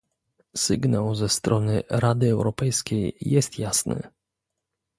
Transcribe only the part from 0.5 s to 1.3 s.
Sygnał ze